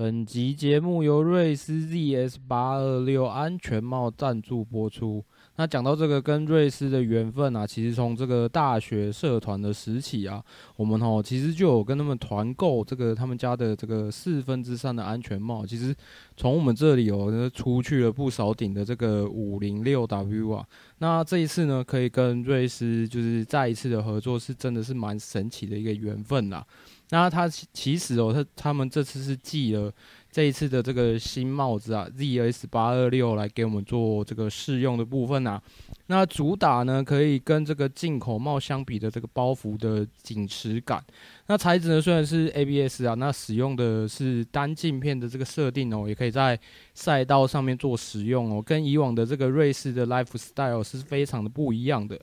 [0.00, 5.22] 本集节目由瑞斯 ZS 八二六安全帽赞助播出。
[5.56, 10.42] 那讲到这个跟瑞斯的缘分啊，其实从这个大学社团的时期啊，
[10.76, 15.66] 我们哦其实就有跟他们团购这个他们家的这个四分之三的安全帽。
[15.66, 15.94] 其实
[16.34, 20.66] 从我们这里哦，出去了不少顶的这个五零六 W 啊。
[20.96, 26.66] 那这一次呢，可以跟瑞斯就是再一次的合作，是真的是蛮神奇的一个缘分啦。
[27.10, 29.92] 那他其实哦，他他们这次是寄了
[30.30, 35.60] 这一次的这个新帽子啊，ZS 八二六来给我们做这个试用的部分啊。
[36.06, 41.04] 那主打呢，可以跟这个进口帽相比的这个包覆的紧实感。
[41.46, 46.58] 那材质呢，虽然是 ABS 啊，那使用的是单镜片的这个设定哦，也可以在
[46.94, 52.20] 赛道上面做使用哦，跟以往的这个瑞士的 Lifestyle 是非常的不一样的。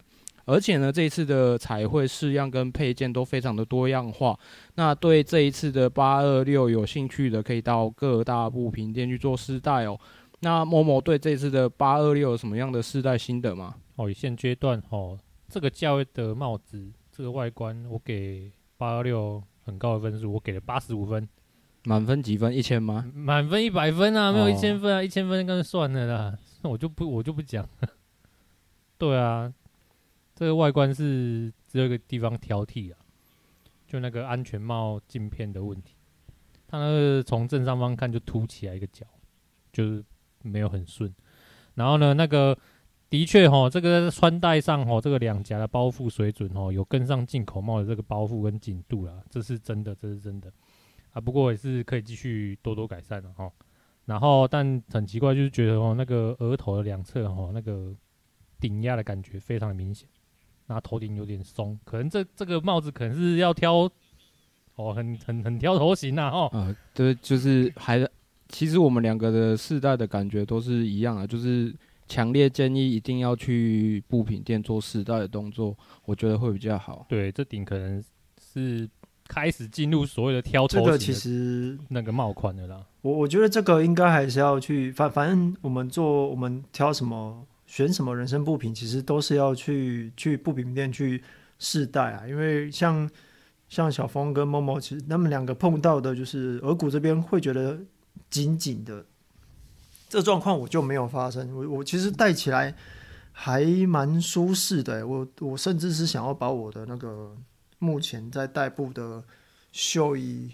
[0.48, 4.40] 而且呢，这一次的彩绘式样跟配件都非常的多样化。
[4.76, 10.00] 那对这一次的八二六有兴趣的，可以到各大布品店去做试戴哦。
[10.40, 13.76] 那某某对这次的八二六有什么样的试戴心得吗？
[13.98, 21.28] 哦，现阶段哦，这个价位的帽子，这个外观，我给八二六很高的分数，我给了八十五分。
[21.84, 22.56] 满分几分？
[22.56, 23.10] 一千吗？
[23.14, 26.38] 满分一百分啊，没有一千分啊，一千分刚算了啦。
[26.62, 27.68] 那我就不，我就不讲。
[28.98, 29.52] 对啊。
[30.38, 33.00] 这个外观是只有一个地方挑剔啊，
[33.88, 35.96] 就那个安全帽镜片的问题，
[36.68, 39.04] 它那个从正上方看就凸起来一个角，
[39.74, 40.06] 就是
[40.44, 41.12] 没有很顺。
[41.74, 42.56] 然后呢，那个
[43.10, 50.54] 的确哈，这个穿戴上哈，这个两颊的包覆水准哈，有跟上进口帽的这个包覆跟紧度啦，这是真的，这是真的
[51.14, 51.20] 啊。
[51.20, 53.52] 不过也是可以继续多多改善的哈。
[54.06, 57.92] 然后，但很奇怪，就是觉得哦，那个额头的两侧哈，那个
[58.60, 60.08] 顶压的感觉非常的明显。
[60.70, 63.90] 那头顶有点松，可能这这个帽子可能是要挑
[64.76, 66.50] 哦，很很很挑头型呐，哦。
[66.52, 68.06] 啊，对，就是还
[68.50, 71.74] 其实我们两个的试戴的感觉都是一样的，就是
[72.06, 75.74] 强烈建议一定要去布品店做试戴的动作，
[76.06, 77.06] 我觉得会比较好。
[77.08, 78.04] 对，这顶可能
[78.54, 78.90] 是
[79.28, 80.86] 开始进入所谓的挑头型。
[80.86, 82.86] 这个其实那个帽款的啦。
[83.02, 87.48] 我我觉得这个应该还是要去，反反正我们做我们挑什么。
[87.78, 91.24] 选什么人生布品，其实都是要去去布品店去
[91.60, 92.28] 试戴啊。
[92.28, 93.08] 因为像
[93.70, 97.80] 像小峰跟某某，其实他们两个碰到的就是额骨这边会觉得
[98.32, 99.06] 紧紧的，
[100.10, 101.56] 这状况我就没有发生。
[101.56, 102.74] 我我其实戴起来
[103.32, 105.06] 还蛮舒适的。
[105.06, 107.38] 我我甚至是想要把我的那个
[107.78, 109.24] 目前在代步的
[109.72, 110.52] 绣衣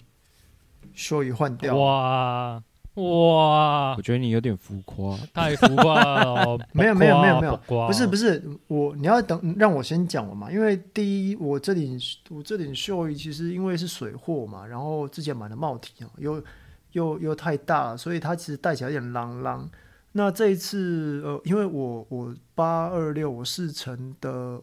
[0.93, 1.73] 绣衣换掉。
[1.77, 2.61] 哇！
[2.95, 6.57] 哇，我觉得你有点浮夸，太浮夸了。
[6.73, 10.51] 没有没有没有没有，不是不是我，你要等让我先讲了嘛。
[10.51, 11.99] 因为第一，我这顶
[12.29, 16.43] 我这顶秀衣其实因为是水货嘛，然后之前买的帽体啊，又
[16.91, 19.67] 又又太大了，所以它其实戴起来有点啷啷。
[20.11, 24.61] 那这一次呃，因为我我八二六我试成的，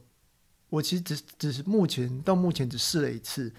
[0.68, 3.52] 我其实只只是目前到目前只试了一次。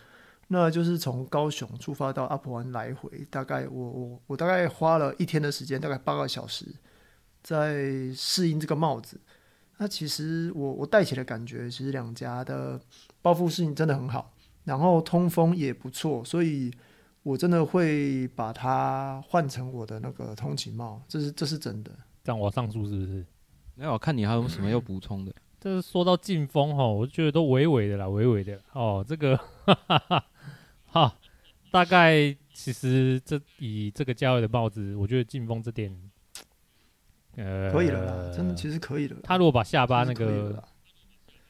[0.54, 6.66] 那就是从高雄出发到阿婆湾来回，大概我我我大概花了一天的时间，大概八个小时，
[7.42, 9.18] 在适应这个帽子。
[9.78, 12.78] 那其实我我戴起来感觉，其实两家的
[13.22, 14.34] 包覆适应真的很好，
[14.66, 16.70] 然后通风也不错，所以
[17.24, 21.92] 我真的会把它换成我的那个通勤帽，这是这是真的。
[22.26, 23.26] 这样我上诉是不是？
[23.76, 25.34] 没有，我看你还有什么要补充的？
[25.62, 30.26] 这是说到进风哈，我觉得都微微的啦，微微的哦，这个哈哈哈。
[30.94, 31.18] 好，
[31.72, 35.90] 大概其实这以这个价位的帽子，我觉得进风这点，
[37.38, 39.16] 呃，可以了，真的其实可以了。
[39.24, 40.62] 他如果把下巴那个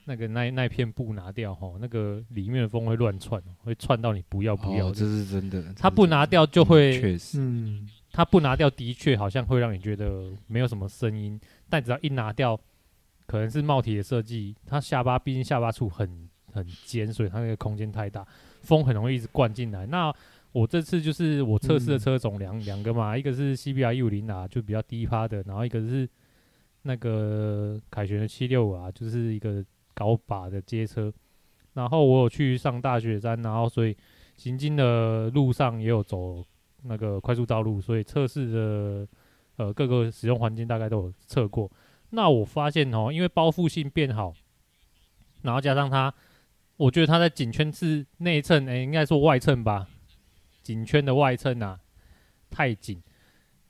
[0.05, 4.89] 那个那那片布拿掉哈，那个里面的风会乱窜，会窜到你不要不要。
[4.89, 5.73] 哦，这是真的。
[5.73, 12.55] 他不拿掉就会，确实，嗯，他不拿掉的确好像会让你觉得没有什么声音，但只要一拿掉，
[13.25, 18.23] 可能是帽体的设计，他下巴毕竟下巴处很很尖，所以他那个空间太大。
[18.61, 19.85] 风很容易一直灌进来。
[19.85, 20.13] 那
[20.53, 26.07] 我这次就是我测试的车种两两、嗯、个嘛，一个是 CBR 一五零啊，就比较低趴的，然后一个是
[26.81, 29.63] 那个凯旋的七六五啊，就是一个
[29.93, 31.11] 高把的街车。
[31.73, 33.95] 然后我有去上大雪山，然后所以
[34.35, 36.43] 行进的路上也有走
[36.83, 39.07] 那个快速道路，所以测试的
[39.55, 41.71] 呃各个使用环境大概都有测过。
[42.09, 44.33] 那我发现哦，因为包覆性变好，
[45.43, 46.13] 然后加上它。
[46.81, 49.87] 我觉得它在颈圈是内衬，哎，应该说外衬吧，
[50.63, 51.79] 颈圈的外衬啊，
[52.49, 52.99] 太紧。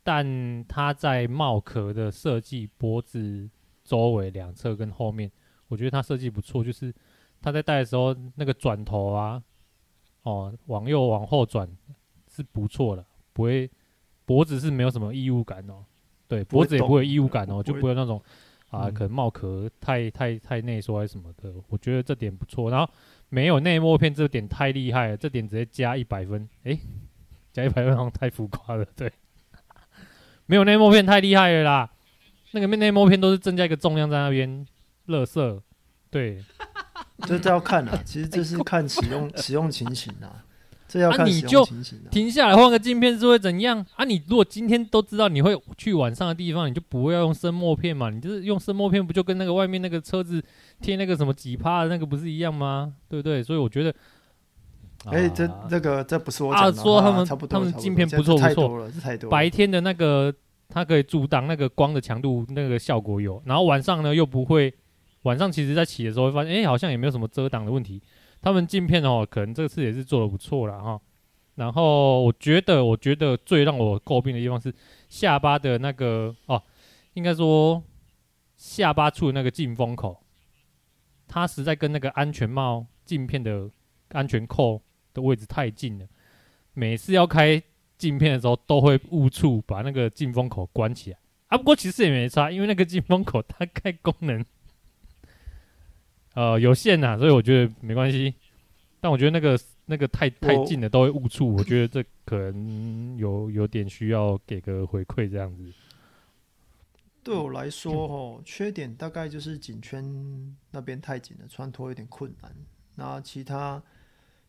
[0.01, 3.49] 但它在帽壳的设计，脖子
[3.83, 5.29] 周围两侧跟后面，
[5.67, 6.63] 我觉得它设计不错。
[6.63, 6.93] 就是
[7.41, 9.43] 它在戴的时候，那个转头啊，
[10.23, 11.69] 哦，往右往后转
[12.29, 13.69] 是不错的，不会
[14.25, 15.83] 脖子是没有什么异物感哦，
[16.29, 18.23] 对，脖子也不会有异物感哦，就不会有那种
[18.71, 22.71] 啊，可能帽壳太太太内缩还是什么的，我觉得这点不错。
[22.71, 22.89] 然后
[23.29, 26.79] 没有内膜片这点太厉害了，这点直接加一百分，诶，
[27.53, 29.11] 加一百分好像太浮夸了，对，
[30.47, 31.91] 没有内膜片太厉害了啦，
[32.51, 34.65] 那个内膜片都是增加一个重量在那边，
[35.05, 35.61] 乐色，
[36.09, 36.43] 对。
[37.27, 40.43] 这这要看啊，其实这是看使用 使用情形啊，
[40.91, 42.11] 这要看使用情形啊。
[42.11, 44.03] 停下来换个镜片是会怎样啊？
[44.03, 48.09] 你如果今天都知道你会去晚上的地方，你就不会要用生膜片嘛？
[48.09, 50.43] 你就是用生膜片，不就跟那个外面那个车子
[50.81, 52.93] 贴那个什么几趴的那个不是一样吗？
[53.07, 53.41] 对不对？
[53.41, 53.95] 所以我觉得，
[55.05, 58.89] 哎，这这个这不是我啊，说他们他们镜片不错不错，
[59.29, 60.33] 白天的那个
[60.67, 64.73] 它可以阻挡那个光的强度，那个效果有，然后晚上呢又不会。
[65.23, 68.01] 晚上其实，在起的时候会发现，哎、欸，好像也没有什么遮挡的问题。
[68.41, 70.99] 他们镜片哦，可能这次也是做的不错了哈。
[71.55, 74.73] 然后我觉得，我觉得最让我诟病的地方是
[75.09, 76.61] 下巴的那个哦，
[77.13, 77.83] 应该说
[78.55, 80.23] 下巴处那个进风口，
[81.27, 83.69] 它实在跟那个安全帽镜片的
[84.09, 84.81] 安全扣
[85.13, 86.07] 的位置太近了。
[86.73, 87.61] 每次要开
[87.97, 91.19] 镜片的时候，都会误触把那个进风口关起来。
[91.47, 94.43] 啊，不过其实也没差，因为那个进风口它开功能。
[96.33, 98.33] 呃，有限呐，所以我觉得没关系。
[98.99, 105.63] 但我觉得那个那个太太近了都会误触，我觉得这可能有有点需要给个回馈这样子。
[107.23, 110.03] 对我来说，哦，缺点大概就是颈圈
[110.71, 112.51] 那边太紧了，穿脱有点困难。
[112.95, 113.81] 那其他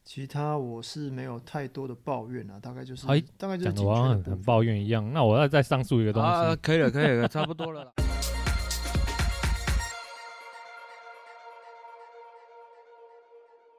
[0.05, 5.13] 其他我是没有太多的抱怨啊，大概就是，哎，大概就是讲的很很抱怨一样。
[5.13, 7.93] 那我要再上诉一个东西，啊，可以了，可以了，差不多了。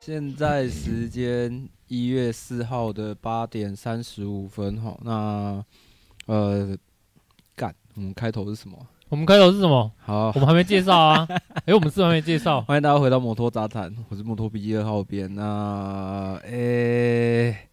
[0.05, 5.63] 现在时间一月四号的八点三十五分，哈，那
[6.25, 6.77] 呃，
[7.55, 8.77] 干，我们开头是什么？
[9.07, 9.89] 我们开头是什么？
[10.00, 11.25] 好，我们还没介绍啊。
[11.55, 12.59] 哎、欸，我们是还没介绍。
[12.63, 15.33] 欢迎大家回到摩托杂谈，我是摩托笔记二号编。
[15.33, 17.69] 那，诶、欸，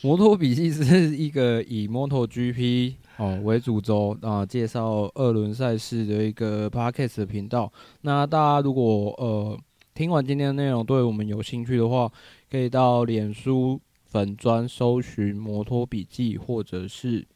[0.00, 7.70] 摩托笔记是一个以摩托 GP 哦为主轴啊，介绍二轮赛事的一个 Podcast 的频道。
[8.00, 9.58] 那大家如果呃。
[9.96, 12.12] 听完今天的内容，对我们有兴趣的话，
[12.50, 17.26] 可以到脸书粉专搜寻“摩托笔记”，或者是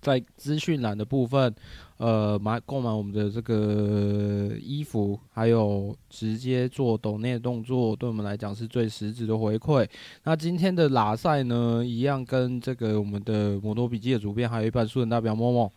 [0.00, 1.54] 在资讯栏的部分，
[1.98, 9.86] 呃，买购买我们的这个衣服，还有直接做抖内的动作，对我们来讲是最实质的回馈。
[10.24, 15.70] 那今天的拉赛呢，一样跟这个我们的摩托笔记的主编，还有一半素人代表默默。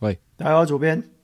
[0.00, 1.21] 喂，大家好，主编。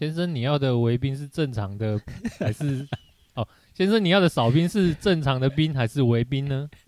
[0.00, 2.00] 先生，你要的围兵是正常的
[2.38, 2.88] 还是？
[3.34, 6.70] 哦，先生，你要的扫兵是正常的兵还是围兵呢？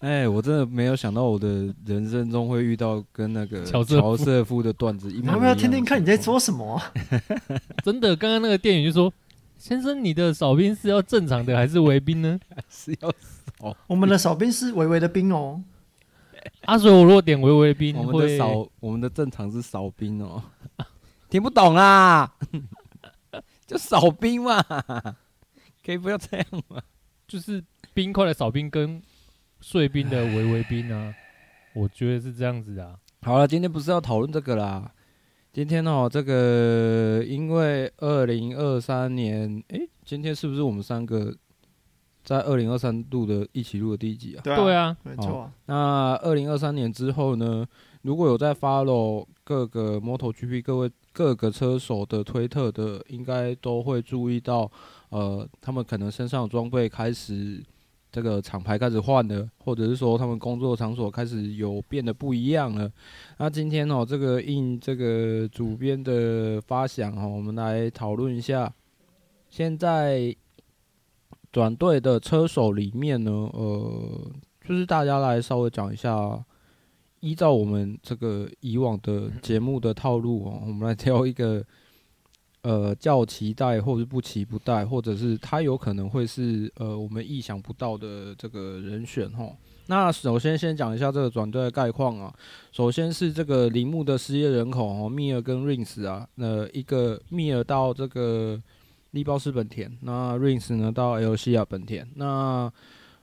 [0.00, 3.82] 哎、欸，我真的没有想到我的人生中会遇到跟那个乔
[4.14, 5.32] 瑟夫的段子一模一样。
[5.32, 6.78] 要不要听听看你在说什么？
[7.82, 9.10] 真的，刚刚那个店员就说
[9.56, 12.38] ：“先生，你的扫兵是要正常的还是围兵呢？”
[12.68, 13.10] 是要
[13.58, 13.74] 扫？
[13.86, 15.62] 我们的扫兵是微微的兵哦。
[16.62, 20.42] 阿 水，我如果点微微兵，我们的扫，我们的正常是扫兵哦，
[21.30, 22.32] 听不懂啦，
[23.66, 24.62] 就扫兵嘛，
[25.84, 26.80] 可以不要这样吗？
[27.26, 27.62] 就是
[27.92, 29.02] 冰块的扫兵跟
[29.60, 31.14] 碎冰的微微冰啊，
[31.74, 32.96] 我觉得是这样子啊。
[33.22, 34.92] 好了，今天不是要讨论这个啦，
[35.52, 41.34] 今天哦，这个因为二零二三年，哎、欸，今天是不是我们三个？
[42.26, 45.52] 在二零二三度的一起录的第一集啊，对啊，没错、啊。
[45.66, 47.64] 那二零二三年之后呢？
[48.02, 54.70] 如果有在 follow 各个 MotoGP 各位各个车手的推特的，应该都会注意到，
[55.10, 57.62] 呃，他们可能身上的装备开始
[58.10, 62.90] 这个厂牌开始换了，或者是说他们工作场所开始有变得不一样了。
[63.38, 68.72] 那今天哦，这个应这个主编的发想哦，我们来讨论一下
[69.48, 70.34] 现在。
[71.56, 74.30] 转队的车手里面呢，呃，
[74.62, 76.44] 就是大家来稍微讲一下，
[77.20, 81.64] 依照我们这个以往的节目的套路哦，我们来挑一个，
[82.60, 89.56] 呃，叫期待或是不期不待，或者是他有可能会是呃我们意想不到的这个人选哦。
[89.86, 92.30] 那首先先讲一下这个转队的概况啊，
[92.70, 98.62] 首先是这个铃木的失业人口哦，密尔跟 Rins 啊，那一个密尔到这个。
[99.12, 102.72] 力包是本田，那 Rins 呢到 LCR 本田，那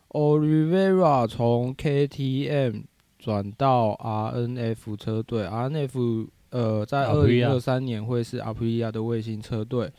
[0.09, 2.83] Oliveira 从 KTM
[3.19, 9.91] 转到 RNF 车队，RNF 呃在二零二三年会是 Aprilia 的卫星车队。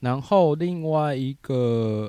[0.00, 1.54] 然后另外一个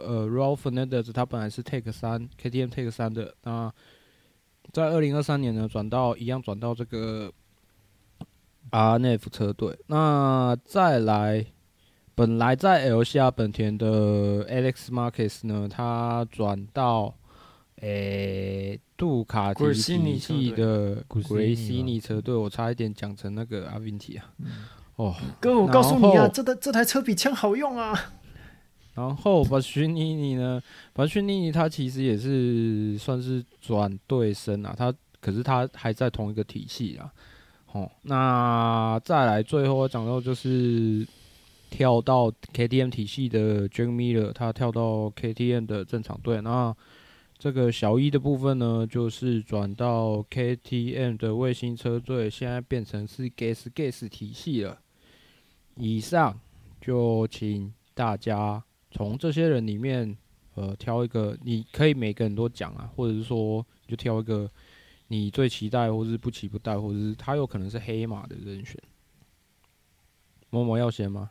[0.06, 3.74] 呃，Raul Fernandez 他本来是 Take 三 KTM Take 三的，那
[4.72, 7.32] 在二零二三年呢转到一样转到这个
[8.70, 9.76] RNF 车队。
[9.88, 11.44] 那再来，
[12.20, 17.16] 本来在 LCR 本田的 Alex Marquez 呢，他转到
[17.80, 24.34] 诶、欸、杜卡迪体系的 Gresini 车队，我差一点讲成那个阿维尼啊。
[24.40, 24.48] 嗯
[24.98, 27.98] 哦，哥，我告诉你啊，这台这台车比枪好用啊。
[28.96, 30.62] 然后巴逊尼尼呢，
[30.92, 37.10] 巴逊尼尼他其实也是算是转队生啊，他可是他还在同一个体系啊。
[37.72, 41.08] 哦，那再来最后我讲到就是
[41.70, 46.42] 跳到 KTM 体系的 Jameer，他跳到 KTM 的正常队。
[46.42, 46.76] 那
[47.38, 54.80] 这个小一的部分呢，就是转到 KTM 的卫星车队，现在变成是 Gas Gas 体系了。
[55.76, 56.38] 以上
[56.82, 58.62] 就请大家
[58.92, 60.18] 从这些人里面，
[60.56, 64.50] 呃，挑一个，你可以每个人都讲啊，或者是说就挑一个
[65.08, 68.76] 你最期待，或是不期不待，或者是他有可能是黑马的人选。
[70.50, 71.30] 某某要先吗？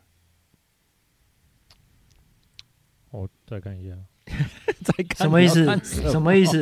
[3.11, 3.95] 我再看一下，
[4.83, 5.65] 再看什么意思？
[6.11, 6.61] 什么意思？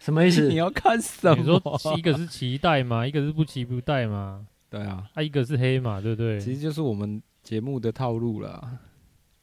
[0.00, 0.48] 什么意思？
[0.48, 1.36] 你要看什么？
[1.40, 1.44] 你
[1.78, 4.46] 说一个是期待嘛，一个是不期不待嘛？
[4.68, 6.38] 对啊，啊，一个是黑马，对不对？
[6.40, 8.78] 其实就是我们节目的套路了，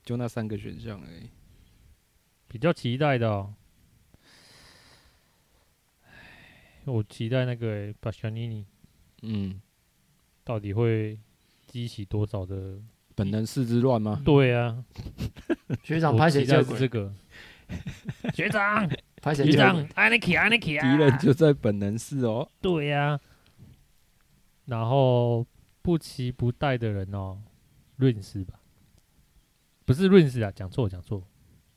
[0.03, 1.29] 就那三个选项而已。
[2.47, 3.53] 比较期待的、哦，
[6.85, 8.65] 我期待那个巴乔尼尼，
[9.23, 9.59] 嗯，
[10.43, 11.17] 到底会
[11.65, 12.77] 激起多少的
[13.15, 14.21] 本能寺之乱吗？
[14.25, 14.83] 对啊，
[15.83, 17.13] 学长拍谁叫这个？
[18.33, 18.87] 学长
[19.21, 19.45] 拍谁？
[19.45, 20.81] 学长，安尼奇，安尼奇啊！
[20.91, 22.49] 敌人就在本能寺哦。
[22.61, 23.19] 对呀、啊。
[24.65, 25.45] 然后
[25.81, 27.41] 不期不待的人哦，
[27.97, 28.59] 润斯吧，
[29.85, 31.27] 不是润斯啊，讲错讲错，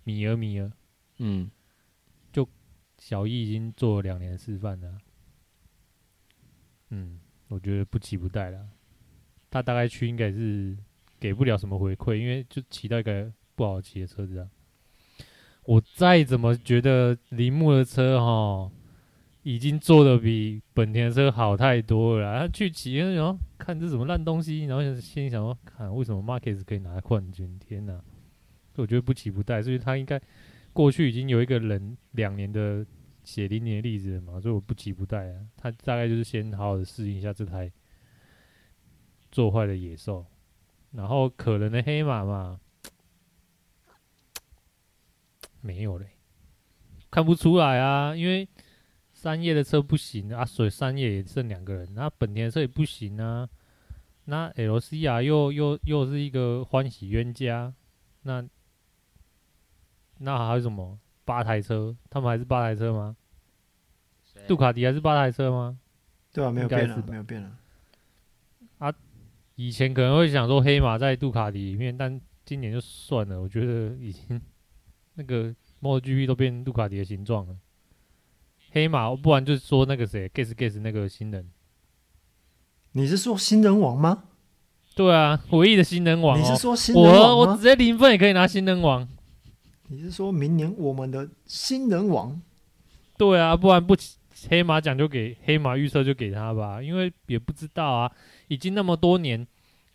[0.04, 0.70] 米尔米尔，
[1.18, 1.50] 嗯，
[2.32, 2.48] 就
[2.98, 4.98] 小易已经做了两年示范了，
[6.90, 8.68] 嗯，我觉得不期不待了，
[9.50, 10.76] 他大概去应该是
[11.18, 14.48] 给不了什么回馈，因为就骑到一个不好骑的车子啊，
[15.64, 18.70] 我再怎么觉得铃木的车哈。
[19.42, 22.40] 已经做的比本田车好太多了。
[22.40, 27.56] 他去骑，然后看这什么烂东西，然后心里想说：看为什么 Marquez 可以拿冠军？
[27.60, 28.02] 天哪！
[28.74, 30.20] 我觉得不期不待，所以他应该
[30.72, 32.84] 过去已经有一个人两年的
[33.22, 35.46] 血淋淋的例子了嘛，所以我不期不待啊。
[35.56, 37.70] 他大概就是先好好的适应一下这台
[39.30, 40.26] 做坏的野兽，
[40.96, 42.58] 然后可能的黑马嘛，
[45.60, 46.06] 没有嘞，
[47.10, 48.48] 看不出来啊，因为。
[49.18, 51.88] 三叶的车不行啊，所以三叶也剩两个人。
[51.94, 53.48] 那本田的车也不行啊，
[54.26, 57.72] 那 LCR 又又又是一个欢喜冤家。
[58.22, 58.46] 那
[60.18, 61.00] 那还有什么？
[61.24, 63.16] 八台车，他们还是八台车吗？
[64.46, 65.80] 杜卡迪还是八台车吗？
[66.30, 67.48] 对啊，没有变了，没有变了。
[67.48, 67.58] 啊，
[69.56, 73.40] 以前可能会想说黑马在杜卡迪里面，但今年就算了。
[73.40, 74.40] 我觉得已经
[75.14, 77.56] 那个 MotoGP 都变杜卡迪的形状了。
[78.70, 81.50] 黑马，不然就是说那个谁，Gas Gas 那个新人。
[82.92, 84.24] 你是说新人王吗？
[84.94, 86.38] 对啊，唯一的新人王、喔。
[86.38, 87.38] 你是说新人王？
[87.38, 89.06] 我我直接零分也可以拿新人王。
[89.88, 92.40] 你是说明年我们的新人王？
[93.16, 93.96] 对啊，不然不
[94.48, 98.12] 黑马奖就给黑马预测就给他吧，因为也不知道啊，
[98.48, 99.46] 已经那么多年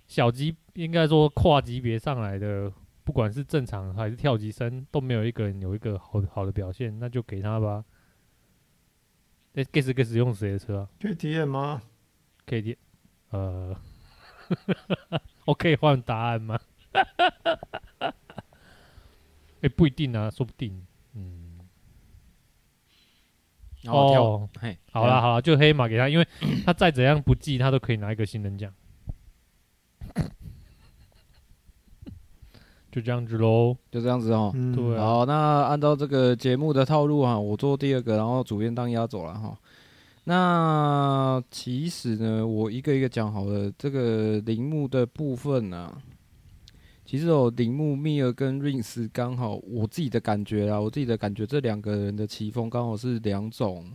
[0.08, 2.72] 小级应该说跨级别上来的，
[3.04, 7.86] 不管是正常还是跳级生，都没有一个人有一个好好的表现，那就给他吧。
[9.54, 11.82] 哎，Gas Gas 用谁的车啊？KTM 吗
[12.48, 12.78] ？KTM，
[13.32, 13.76] 呃，
[15.46, 16.60] 我可以换答案吗？
[18.02, 18.14] 哎、
[19.62, 20.88] 欸，不一定啊，说不定。
[23.84, 23.92] 嗯。
[23.92, 26.28] 哦，嘿，好了好了，就黑马给他，因为
[26.66, 28.72] 他再怎样不济，他都可以拿一个新人奖。
[32.92, 34.52] 就这样子喽，就这样子哦。
[34.54, 39.58] 嗯、对、啊，好，那按照这个节目的套路哈，我做第二个，然后主编当压轴了哈。
[40.26, 43.72] 那其实呢，我一个一个讲好了。
[43.78, 45.98] 这个铃木的部分呢、啊，
[47.12, 53.92] 其实哦，铃木、密尔跟 Rins 刚好，我自己的感觉啦，我自己的感觉，这两个人的骑风刚好是两种，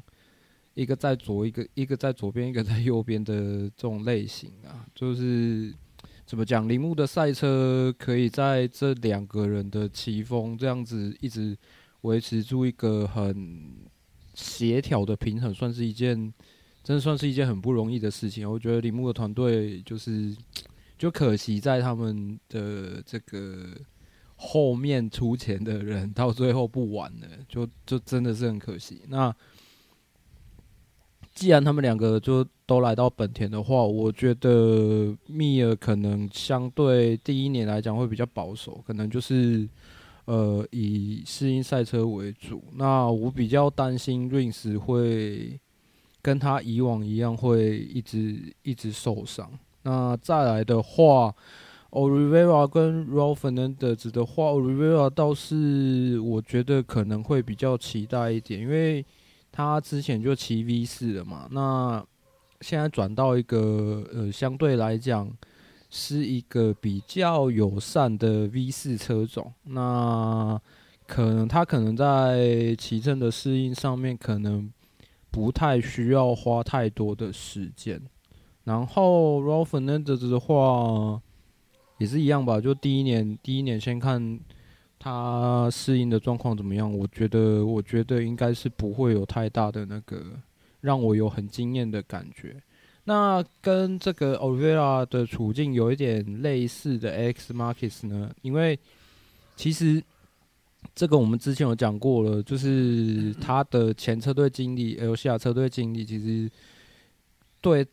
[0.75, 3.32] 一个在左，一个一个在左边，一个在右边的
[3.70, 5.73] 这种类型啊，就是。
[6.26, 6.68] 怎么讲？
[6.68, 11.56] 铃木的赛车可以在这两个人的骑风这样子一直
[12.00, 13.76] 维持住一个很
[14.35, 16.16] 协调的平衡，算是一件
[16.82, 18.50] 真的算是一件很不容易的事情。
[18.50, 20.37] 我觉得铃木的团队就是
[20.99, 23.76] 就可惜在他们的这个
[24.35, 29.03] 后面出钱的人到最后不玩了， 就就真的是很可惜。
[29.09, 29.35] 那
[31.35, 39.69] 既然他们两个就都来到本田的话，我觉得密尔可能相对第一年来讲会比较保守，可能就是
[40.25, 42.65] 呃以适应赛车为主。
[42.75, 45.61] 那我比较担心 Rins 会
[46.23, 49.50] 跟他以往一样，会一直一直受伤。
[49.87, 51.35] 那再来的话。
[51.93, 59.07] Oliveira 跟 Raul Fernandez 的话，Oliveira 倒是我觉得可能会比较期待一点，因为
[59.50, 62.05] 他之前就骑 V 四了嘛，那
[62.61, 65.31] 现在转到一个呃相对来讲
[65.88, 70.61] 是一个比较友善的 V 四车种，那
[71.07, 74.71] 可能他可能在骑乘的适应上面可能
[75.31, 78.02] 不太需要花太多的时间，
[78.66, 81.23] 然后 Raul Fernandez 的话。
[81.99, 84.38] 也是一样吧，就第一年，第一年先看
[84.99, 86.92] 他适应的状况怎么样。
[86.92, 90.23] 我觉得，我觉得应该是不会有太大的那个
[90.82, 92.54] 让我有很惊艳的感觉。
[93.04, 98.78] 那跟这个 o v e r a 的处境有一点类似的，X Markets 呢，因为
[99.56, 100.04] 其实
[100.94, 106.50] 这个我们之前有讲过了，就是他的前车队经理 LCR 车队经理其实
[107.62, 107.87] 对。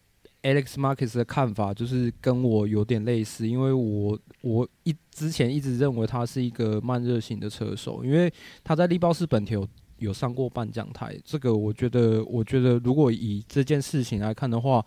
[0.44, 8.32] Alex Marquez 的看法就是跟我有点类似，因为我我一之前一直认为他是一个慢热型的车手，因为
[8.64, 9.68] 他在力包式本田有
[10.00, 14.86] 有上过半将台，这个我觉得我觉得如果以这件事情来看的话，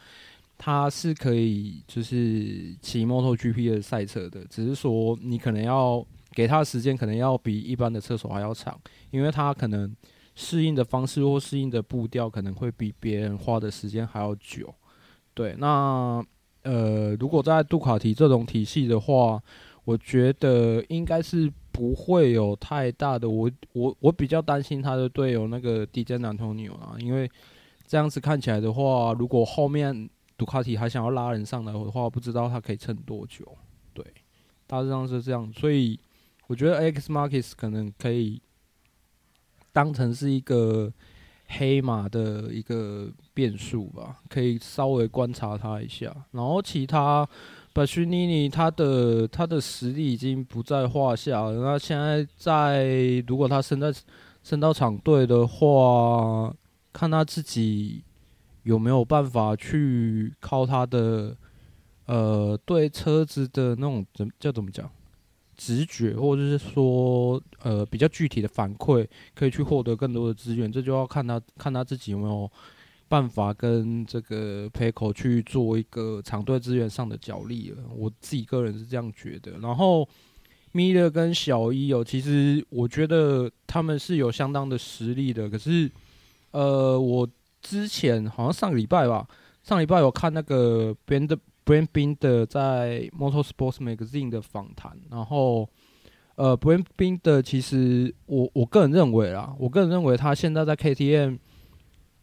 [0.58, 8.78] 他是可以就是骑 MotoGP 的赛车的，只是说你可能要给他的时间可能要比一般的车手还要长，
[9.10, 9.96] 因为他可能
[10.34, 14.74] 适应的方式或适应的步调可能会比别人花的时间还要久。
[15.36, 16.24] 对，那
[16.62, 19.38] 呃，如果在杜卡提这种体系的话，
[19.84, 23.28] 我觉得应该是不会有太大的。
[23.28, 27.30] 我我我比较担心他的队友那个 DJ 南托尼啊，因为
[27.86, 30.08] 这样子看起来的话，如果后面
[30.38, 33.46] 杜卡提还想要拉人上来的话，不知道他可以撑多久。
[33.92, 34.02] 对，
[34.66, 36.00] 大致上是这样，所以
[36.46, 38.40] 我觉得 X Marquez 可能可以
[39.70, 40.90] 当成是一个。
[41.48, 46.14] 黑马的一个变数吧，可以稍微观察他一下。
[46.32, 47.28] 然后其他
[47.72, 51.52] ，Bastianini 他的他的实力已经不在话下了。
[51.62, 53.92] 那现在在，如果他升在
[54.42, 56.54] 升到厂队的话，
[56.92, 58.02] 看他自己
[58.64, 61.36] 有没有办法去靠他的
[62.06, 64.90] 呃对车子的那种怎叫怎么讲？
[65.56, 72.50] 直觉，或者是说，呃，比较具体的反馈，可以去获得更多的资源，这就要看他看他自己有没有
[73.08, 77.82] 办法跟这个 Paco 去做一个长队资源上的角力了。
[77.96, 79.58] 我自己个人是这样觉得。
[79.60, 80.08] 然后
[80.74, 85.48] ，Miller 跟小一哦，其实我觉得他们是有相当的实力的。
[85.48, 85.90] 可是，
[86.50, 87.28] 呃，我
[87.62, 89.26] 之前好像上个礼拜吧，
[89.62, 91.36] 上礼拜有看那个 Band。
[91.66, 95.68] Brad Binder 在 Motorsports Magazine 的访谈，然后，
[96.36, 101.38] 呃，Brad Binder 其实我我个人认为啦，我个人认为他现在在 KTM，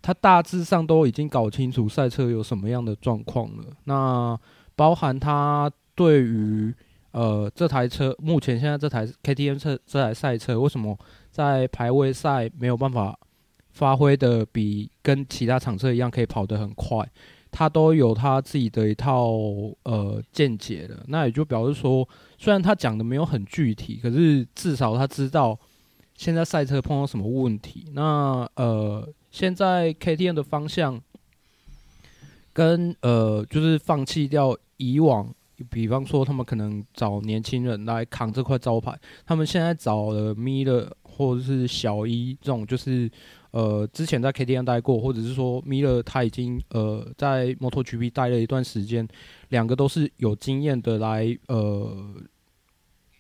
[0.02, 3.66] 他大致上都已经搞清楚赛车有什么样的状况了。
[3.84, 4.40] 那
[4.76, 6.74] 包含他对于
[7.12, 10.98] 呃这台车目前现在这台 KTM 车这台赛车为什么
[11.30, 13.20] 在排位赛没有办法
[13.72, 17.06] 发挥的比跟其他厂车一样可以跑得很快。
[17.56, 19.30] 他都有他自己的一套
[19.84, 25.58] 呃见解的，那也就表示说，虽然他讲的没有很具体，可是至少他知道
[26.16, 27.86] 现在赛车碰到什么问题。
[27.94, 31.00] 那呃，现在 KTM 的方向
[32.52, 35.32] 跟呃，就是放弃掉以往，
[35.70, 43.12] 比方说他们可能找年轻人来扛这块招牌，他们现在找了 Miller 或者是小一这种就是。
[43.54, 49.08] 呃，之前在 KTM 待过，或者是说米勒他已经呃在 MotoGP 待了一段时间，
[49.50, 52.16] 两个都是有经验的来呃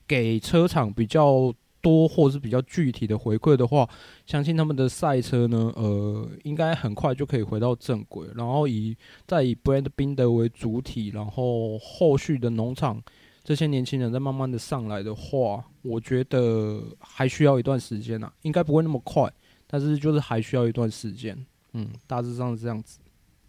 [0.07, 3.87] 给车厂比较多或者是比较具体的回馈的话，
[4.25, 8.27] 相信他们的赛车呢，呃，应该很快就可以回到正轨。
[8.33, 12.99] 然后以再以 Brand Binder 为主体，然后后续的农场
[13.43, 19.31] 这些年轻人在慢慢的上来的话，我觉得还需要一段时间啊，应该不会那么快。
[19.73, 21.35] 但是就是还需要一段时间，
[21.71, 22.99] 嗯，大致上是这样子。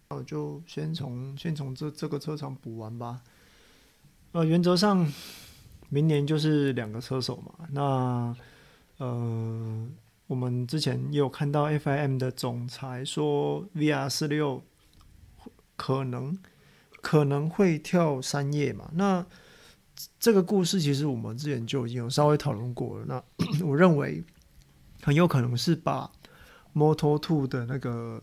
[0.09, 3.21] 那就先从先从这这个车厂补完吧。
[4.33, 5.07] 呃，原则上
[5.91, 7.69] 明年就是两个车手嘛。
[7.73, 8.35] 那
[8.97, 9.87] 呃，
[10.27, 14.63] 我们之前也有看到 FIM 的总裁说，VR 四六
[15.77, 16.39] 可能
[17.03, 18.91] 可能会跳三叶嘛。
[18.95, 19.27] 那
[20.19, 23.05] 这个故事其实我们之前就已经有稍微讨论过了。
[23.07, 23.23] 那
[23.67, 24.25] 我认为
[25.05, 26.11] 很有可能是把
[26.75, 28.23] Moto Two 的那个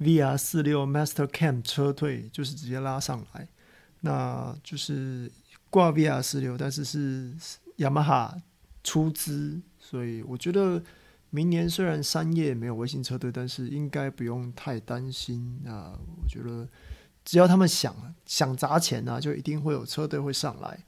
[0.00, 3.48] VR 四六 Master Cam 车队，就是直接拉上来，
[4.00, 5.30] 那就是
[5.70, 7.32] 挂 VR 四六，但是是
[7.76, 8.36] 雅马哈
[8.82, 10.82] 出资，所以我觉得
[11.30, 15.60] 明年虽然三叶没有微信车队，但是应该不用太担心。
[15.66, 16.68] 啊我觉得
[17.24, 17.94] 只要他们想
[18.26, 20.84] 想砸钱、啊，就一定会有车队会上来。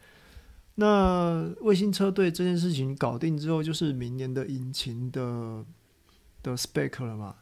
[0.76, 5.64] 那卫星车队这件事情搞定之后，就是明年的引擎的
[6.42, 7.36] 的 spec 了嘛。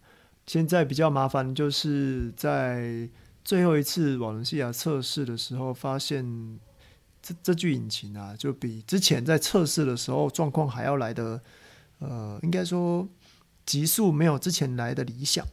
[0.46, 3.08] 现在比较麻烦，就是在
[3.44, 6.58] 最后一次瓦伦西亚测试的时候，发现
[7.22, 11.40] 这这具引擎啊，就比之前在测试的时候状况还要来的，
[11.98, 13.06] 呃，应该说
[13.66, 15.46] 极速没有之前来的理想。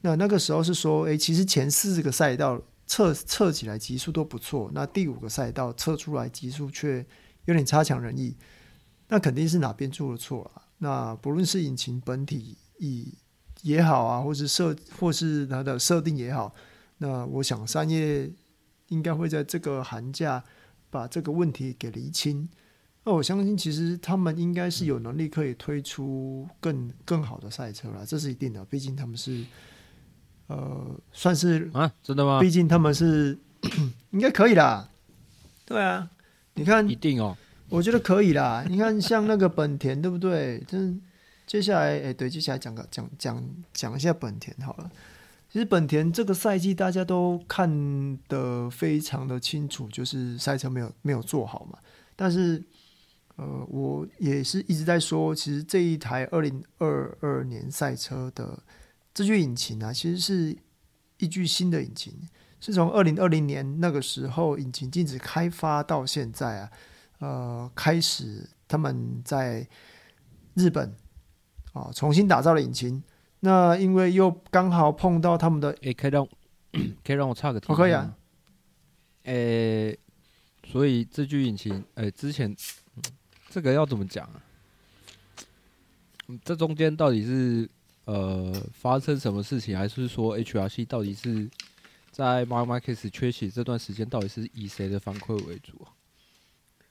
[0.00, 7.06] 那那个时候是说，诶，其实前四个赛道测测起来极速都不错，那第五个赛道测出来极速却
[7.44, 8.34] 有点差强人意，
[9.06, 10.66] 那肯定是哪边做了错啊。
[10.78, 13.14] 那不论是引擎本体以
[13.62, 16.54] 也好啊，或是设或是它的设定也好，
[16.96, 18.30] 那我想三叶
[18.88, 20.42] 应该会在这个寒假
[20.88, 22.48] 把这个问题给厘清。
[23.04, 28.64] 那我相信，其实他们应该是有能力可以推出更更好的赛车了，这是一定的。
[28.64, 29.44] 毕竟他们是
[30.48, 32.40] 呃，算是啊，真的吗？
[32.40, 33.38] 毕竟他们是
[34.10, 34.88] 应该可以啦。
[35.64, 36.10] 对啊。
[36.54, 37.36] 你看，一定哦，
[37.68, 38.64] 我觉得可以啦。
[38.68, 40.58] 你看，像那个本田，对不对？
[40.66, 41.00] 真
[41.46, 44.90] 接下来，哎，对，接下来讲个讲讲讲一下本田好了。
[45.52, 51.78] 其实本田这个赛季大家都看得非常的清楚，就是赛车没有没有做好嘛。
[52.16, 52.60] 但是，
[53.36, 58.58] 呃，我也是一直在说，其实这一台二零二二年赛车的
[59.18, 60.56] 这具引擎啊，其实是
[61.16, 62.14] 一具新的引擎。
[62.60, 66.70] 是从二零二零年那个时候引擎禁止开发到现在啊，
[67.18, 69.68] 呃，开始他们在
[70.54, 70.94] 日本
[71.72, 73.02] 啊重新打造了引擎。
[73.40, 76.24] 那因为又刚好碰到他们的，诶，可以让
[77.04, 78.16] 可以让我插个题，可以啊。
[79.24, 79.98] 诶，
[80.64, 82.54] 所以这具引擎，诶，之前
[83.48, 84.38] 这个要怎么讲啊？
[86.44, 87.68] 这中间到底是
[88.12, 91.48] 呃发生什么事情，还是说 HRC 到底是？
[92.10, 95.94] 在 Marquez 缺席这段时间，到底是以谁的反馈为主啊？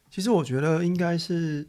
[0.10, 1.68] 其实我觉得应该是，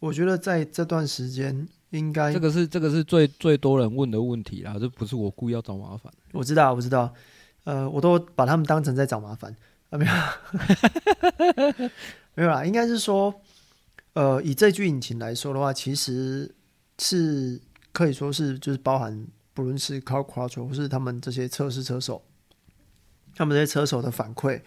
[0.00, 6.12] 我觉得在这段时间应该这个是这个是最最多人问的问题啦，这不是我故意要找麻烦。
[6.32, 7.14] 我知道，我知道，
[7.62, 9.54] 呃，我都把他们当成在找麻烦
[9.90, 10.12] 啊，没有，
[12.34, 13.32] 没有啦，应该是说，
[14.14, 16.52] 呃，以这具引擎来说的话，其实
[16.98, 17.60] 是
[17.96, 22.22] 可以说是就是包含不论是 Cal Quattro 或是他们这些测试车手。
[23.34, 24.60] 他们这些车手的反馈，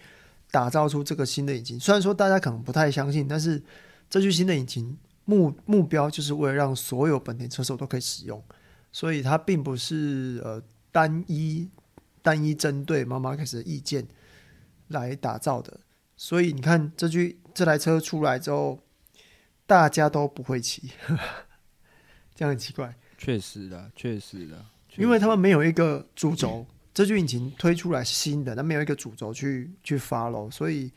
[0.50, 1.78] 打造出这个新的引擎。
[1.78, 3.62] 虽然说大家可能不太相信，但是
[4.08, 8.42] 这具新的引擎目目标就是为了让所有本田车手都可以使用，
[8.90, 11.68] 所以它并不是呃单一
[12.20, 14.08] 单一针对 Marc Marquez 的意见
[14.88, 15.78] 来打造的。
[16.16, 18.80] 所以你看这具这台车出来之后，
[19.66, 20.90] 大家都不会骑，
[22.34, 22.96] 这样很奇怪。
[23.20, 24.64] 确实的，确实的，
[24.96, 26.64] 因为他们没有一个主轴。
[26.94, 30.90] 这具引擎推出来是新的，那没有一个主轴去去 follow，所以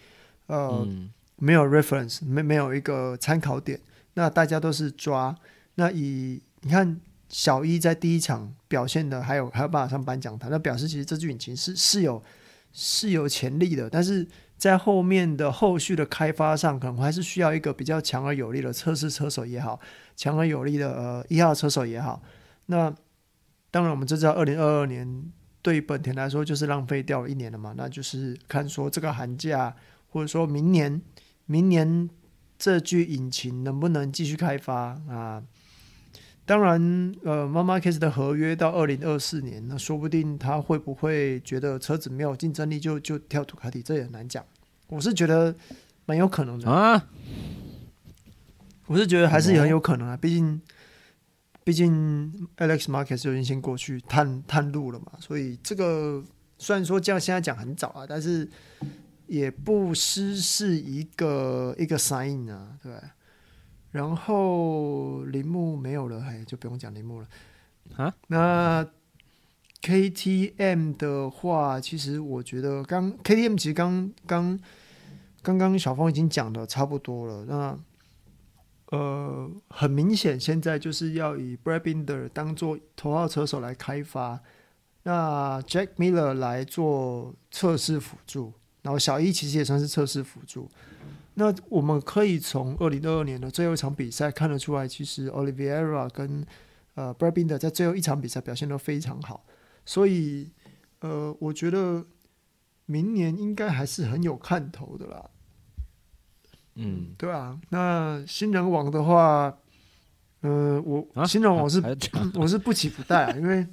[0.48, 3.78] 呃、嗯、没有 reference，没没有一个参考点，
[4.14, 5.36] 那大家都是抓。
[5.76, 12.24] 那以你看小一在第一场表现的，还有还有办法上颁奖台，那表示其实这句引擎是是有
[12.72, 14.26] 是有潜力的，但是
[14.58, 19.80] 在后面的后续的开发上，可能还是需要一个比较强而有力的测试车手也好，
[20.16, 22.22] 强而有力的呃一号车手也好。
[22.68, 22.94] 那
[23.72, 25.32] 当然我们就知道二零二二年。
[25.64, 27.74] 对本田来说，就是浪费掉了一年了嘛。
[27.78, 29.74] 那就是看说这个寒假，
[30.10, 31.02] 或者说明年，
[31.46, 32.10] 明年
[32.58, 35.42] 这具引擎能不能继续开发啊？
[36.46, 44.46] 当然，呃，Marc Marquez 的合约到二零二四年，那说不定他会不会觉得车子没有竞争力就，就就跳杜卡迪，这也很难讲。
[44.88, 45.56] 我是觉得
[46.06, 47.08] 蛮有可能的啊。
[48.88, 50.62] 我是觉得还是很有可能啊，毕竟。
[51.66, 56.22] 毕竟 Alex Marquez 就已经先过去探探路了嘛，所以这个
[56.58, 58.46] 虽然说这样现在讲很早啊，但是
[59.28, 62.92] 也不失是一个一个 sign 啊，对。
[63.94, 67.28] 然后铃木没有了，嘿，就不用讲铃木了
[67.96, 68.14] 啊。
[68.28, 68.86] 那
[69.82, 74.60] KTM 的话，其实我觉得刚 KTM 其实刚刚
[75.42, 77.80] 刚刚小峰已经讲的差不多了，那。
[78.88, 84.40] 呃，很明显，现在就是要以 Brad Binder 当做头号车手来开发，
[85.02, 88.54] 那 Jack Miller 来做测试辅助，
[88.84, 90.70] 然后小一其实也算是测试辅助。
[91.36, 96.46] 那我们可以从二零二二年的最后一场比赛看得出来，其实 Oliveira 跟
[96.96, 99.44] 呃 Brad Binder 在最后一场比赛表现都非常好，
[99.86, 100.52] 所以
[101.00, 102.06] 呃，我觉得
[102.86, 105.30] 明年应该还是很有看头的啦。
[106.76, 107.60] 嗯，对啊。
[107.70, 109.58] 那新人王的话，
[110.42, 111.82] 呃，我、啊、新人王我是
[112.36, 113.68] 我是不期不待啊，因为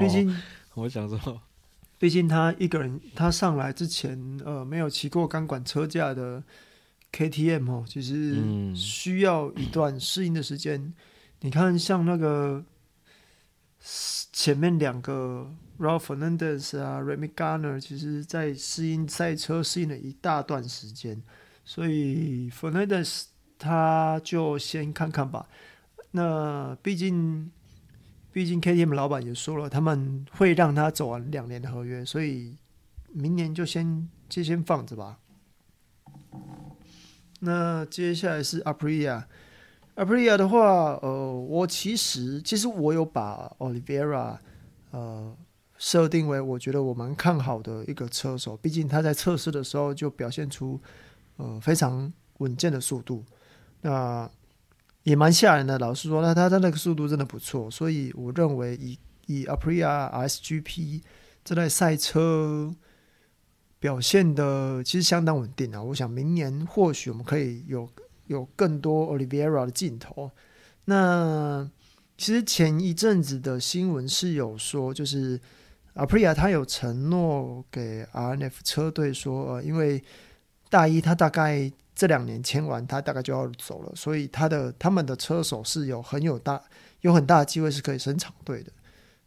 [0.00, 0.36] 毕竟、哦、
[0.74, 1.40] 我想说，
[1.98, 6.42] 毕竟他一个人他上来之前，呃，没有骑过钢管车架的
[7.16, 8.42] KTM 哦，其实
[8.74, 10.78] 需要一段适应的时间。
[10.80, 10.94] 嗯
[11.40, 12.64] 你看，像那个
[14.32, 21.22] 前面两个 Ralph Fernandez 啊，Remy Gardner，其实在适应赛车适应了一大段时间，
[21.62, 23.24] 所以 Fernandez
[23.58, 25.46] 他就先看看吧。
[26.12, 27.50] 那毕竟，
[28.32, 32.56] 毕竟 KTM 老板也说了，他们会让他走完两年的合约，所以
[33.12, 35.18] 明年就先就先放着吧。
[37.40, 39.24] 那接下来是 Aprilia。
[39.94, 44.36] Aprilia 的话，呃，我其实其实我有把 Olivera
[44.90, 45.34] 呃
[45.78, 50.78] 设定为我觉得我蛮看好的一个车手，毕竟他在测试的时候就表现出
[51.36, 53.24] 呃非常稳健的速度，
[53.80, 54.30] 那
[55.02, 55.78] 也蛮吓人的。
[55.78, 61.00] 老实说，那他他那个速度真的不错，所以我认为以以 Aprilia SGP
[61.42, 62.74] 这台赛车
[63.86, 65.80] 表现的其实相当稳定啊。
[65.80, 67.88] 我想明年或许我们可以有。
[68.28, 70.28] 有更多 Olivera 的镜头。
[70.86, 71.70] 那
[72.18, 75.40] 其实前一阵子的新闻是有说，就是
[75.94, 80.02] Aprilia 他有承诺给 RNF 车队说，呃，因为
[80.68, 86.60] 大一他大概这两年签完，他大概就要走了，所以他的他们的车手是有很有大
[87.02, 88.72] 有很大的机会是可以升厂队的。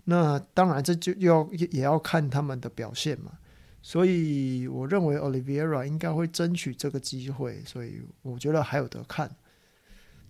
[0.03, 3.31] 那当然这就要也要看他们的表现嘛。
[3.81, 9.31] 所以我认为 Olivera 应该会争取这个机会，所以我觉得还有得看。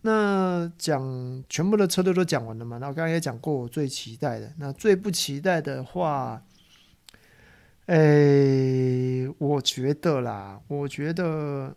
[0.01, 2.77] 那讲全部的车队都讲完了嘛？
[2.77, 6.41] 那我刚刚也讲过我最期待的，那最不期待的话，
[7.88, 11.75] 诶，我觉得啦，我觉得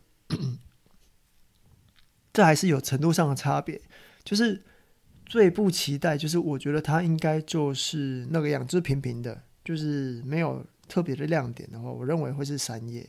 [2.32, 3.80] 这还是有程度上的差别。
[4.22, 4.62] 就是
[5.24, 10.64] 最不期待，就是我觉得他应该就是那个样，子平平的，就是没有。
[10.92, 13.09] 特别的亮点的话，我认为会是三叶，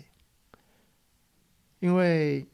[1.81, 2.47] 因为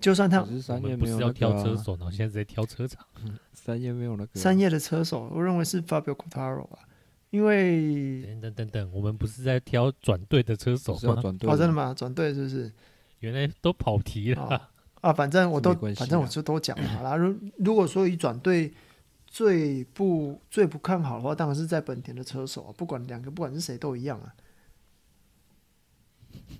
[0.00, 3.06] 就算他三叶不是要挑车手，然后现在在挑车厂。
[3.52, 6.80] 三叶没有那个三叶的车手，我认为是 Fabio Quartararo 啊，
[7.30, 11.22] 因为等等等等，我们不是在挑转队的车手吗？
[11.42, 11.94] 哦，真的吗？
[11.94, 12.72] 转队是不是？
[13.20, 15.12] 原来都跑题了啊，啊！
[15.12, 17.16] 反正我都，反正我就都讲了好了。
[17.16, 18.74] 如如果说以转队
[19.28, 24.34] 最不最不看好的话，当然是在本田的车手啊，不管两个，不管是谁都一样啊。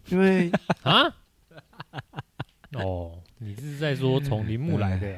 [0.08, 0.50] 因为
[0.82, 1.12] 啊，
[2.74, 5.16] 哦，你是在说从铃木来的，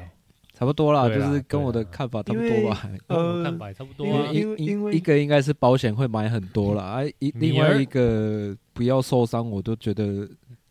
[0.53, 2.89] 差不多啦，就是跟我的看法差不多吧。
[3.07, 4.07] 呃，看法差不多。
[4.33, 10.27] 因为因为一个应该是保险会买很多了，啊，一另外一个不要受伤，我都觉得。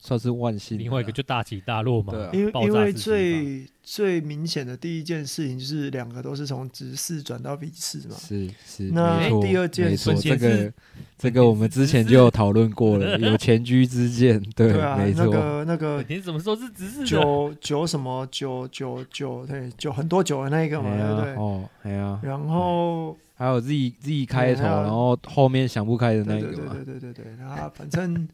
[0.09, 2.14] 算是万幸，另外一个就大起大落嘛。
[2.33, 8.16] 因为因为最最明显的第一件事情就是两个都是从直视转到 V 四嘛。
[8.16, 10.73] 是是，那第二件事这个
[11.18, 14.42] 这个我们之前就有讨论过了， 有前居之鉴。
[14.57, 15.27] 对，没错。
[15.27, 17.05] 那个那 个你怎么说是直视？
[17.05, 19.44] 九九什么九九九？
[19.47, 21.35] 对，九很多九的那一个嘛，对不对？
[21.35, 22.18] 哦，哎呀。
[22.23, 26.73] 然后还有 Z Z 开头，然后后面想不开的那个嘛。
[26.73, 28.27] 对对对对对，然后反正。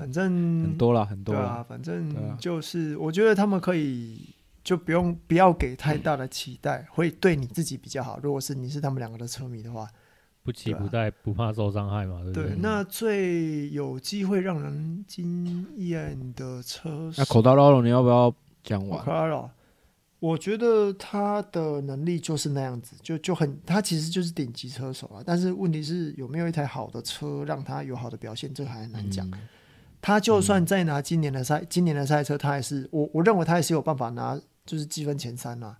[0.00, 1.40] 反正很多了，很多了。
[1.42, 4.34] 对啊，反正就是，我觉得他们可以
[4.64, 8.18] 就不用不要给太大的期待，会对你自己比较好。
[8.22, 9.86] 如果是你是他们两个的车迷的话，
[10.42, 12.44] 不期不待，不怕受伤害嘛，对不对？
[12.44, 18.34] 对，那最有机会让人惊艳的车，那口袋老龙你要不要
[18.64, 19.04] 讲完？
[19.04, 19.50] 口袋老，
[20.18, 25.22] 我觉得他的能力就是那样子，就就很，他其实就是顶级车手啊。
[25.26, 29.28] 但是问题是有没有一台好的车让他有好的表现，这个还很难讲。
[29.28, 29.38] 嗯
[30.02, 35.78] 他就算再拿今年的赛，嗯、今年的赛车，他还是我我认为他还是有办法拿，就是积分前三啊，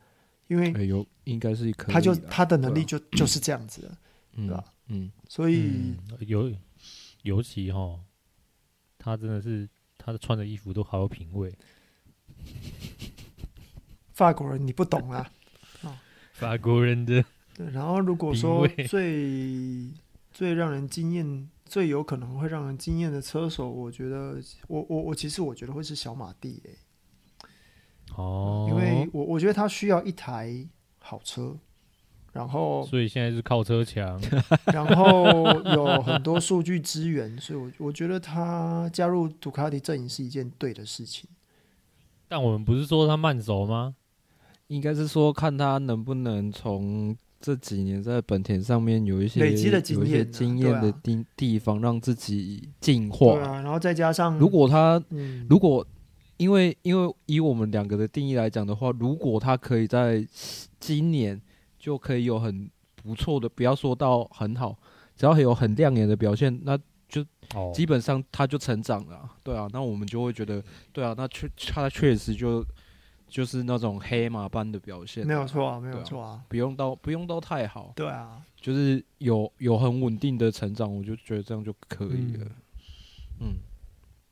[0.49, 3.97] 因为有应该是可以，他就他的能力就、啊、就是这样子的，
[4.35, 4.65] 嗯、对吧？
[4.89, 6.53] 嗯，所以、嗯、尤
[7.23, 7.99] 尤其哈，
[8.99, 11.51] 他真的是他的穿的衣服都好有品味，
[14.13, 15.31] 法国人你不懂啊，
[16.35, 19.89] 法国人的对，然后如果说最
[20.31, 21.49] 最让人惊艳。
[21.71, 30.67] 最有可能会让人惊艳的车手，我觉得，我我我其实我觉得会是小马蒂诶、欸，哦，因为我我觉得他需要一台
[30.99, 31.57] 好车，
[32.33, 34.21] 然后所以现在是靠车强，
[34.75, 35.23] 然后
[35.77, 41.31] 有很多数据资源，所以我我觉得他加入杜卡迪阵营是一件对的事情。
[42.27, 43.95] 但我们不是说他慢走吗？
[44.67, 53.33] 应该是说看他能不能从这几年在本田上面有一些累积的经验的地地方，让自己进化。
[53.33, 55.87] 对啊，然后再加上如果他，嗯，如果
[56.37, 60.23] 因为因为以我们两个的定义来讲的话，如果他可以在
[60.79, 61.41] 今年
[61.79, 64.77] 就可以有很不错的，不要说到很好，
[65.17, 67.25] 只要有很亮眼的表现，那就
[67.73, 69.17] 基本上他就成长了。
[69.17, 72.63] 哦、对啊，那我们就会觉得，对啊，那确他确实就。
[73.31, 82.45] 就是那种黑马般的表现，没有错啊，没有错啊，不用到不用到太好，对啊，就是有有很稳定的成长，我就觉得这样就可以了，
[83.39, 83.55] 嗯，嗯，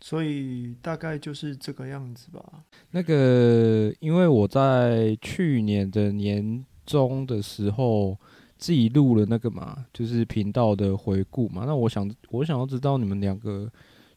[0.00, 2.64] 所以大概就是这个样子吧。
[2.90, 8.18] 那个，因为我在去年的年中的时候
[8.56, 13.70] 自己录了那个嘛，就是频道的回顾嘛，那我想我想要知道你们两个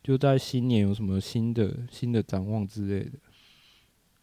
[0.04, 3.12] 就在新年有什么新的新的展望之类的。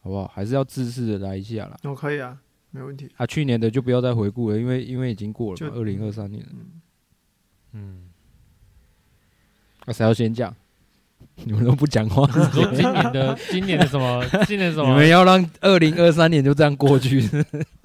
[0.01, 0.27] 好不好？
[0.27, 1.77] 还是要自私的来一下啦。
[1.83, 2.37] 哦，可以啊，
[2.71, 3.11] 没问题。
[3.17, 6.45] 啊，去年的就不要再回顾了，因为因为已经过了嘛，二零二三年。
[6.51, 6.81] 嗯。
[7.73, 8.09] 嗯。
[9.85, 10.55] 那谁要先讲？
[11.43, 12.25] 你们都不讲话。
[12.51, 14.23] 说今年的今年的什么？
[14.47, 14.89] 今年什么？
[14.89, 17.21] 你们要让二零二三年就这样过去？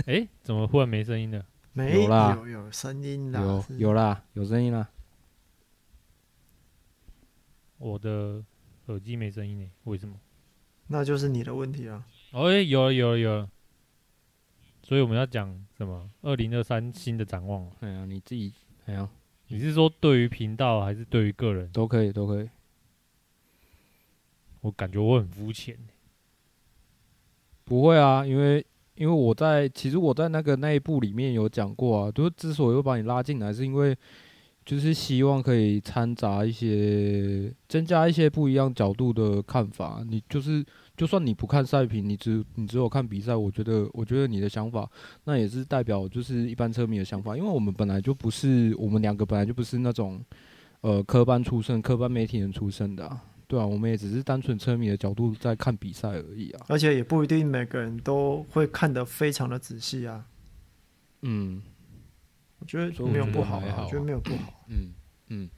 [0.07, 1.45] 哎、欸，怎么忽然没声音了？
[1.73, 4.89] 没有啦，有有声音啦，有有啦，有声音啦。
[7.79, 8.45] 我的
[8.87, 9.67] 耳机没声音呢？
[9.83, 10.15] 为什么？
[10.95, 12.05] 那就是你的问题了。
[12.31, 13.49] 哦，有了有了有了，
[14.85, 16.09] 所以我们要讲什么？
[16.23, 17.69] 二零二三新的展望。
[17.81, 18.53] 哎呀，你自己，
[18.87, 19.09] 哎呀，
[19.49, 21.69] 你是说对于频道还是对于个人？
[21.73, 22.49] 都可以，都可以。
[24.61, 25.77] 我感觉我很肤浅。
[27.65, 33.97] 不会啊，因为因为我在其实我在那个那一部里面有讲过啊，就是之所以会把你拉进来，是因为。
[34.67, 40.03] 就是希望可以掺杂一些，增加一些不一样角度的看法。
[40.09, 40.65] 你就是，
[40.97, 44.89] 就算你不看赛评，你只你只有看比赛，我觉得，我觉得你的想法，
[45.25, 47.37] 那也是代表就是一般车迷的想法。
[47.37, 50.25] 因为我们本来就不是，我们两个本来就不是那种，
[50.81, 56.67] 呃，科班出身、科班媒体人出身的啊，对啊，我们也只是单纯车迷的角度在看比赛而已啊。
[56.69, 60.25] 而且也不一定每个人都会看得非常的仔细啊。
[61.23, 61.63] 嗯。
[62.61, 64.65] 我觉得没有不好，我觉得没有不好。
[64.69, 64.95] 嗯
[65.29, 65.51] 嗯，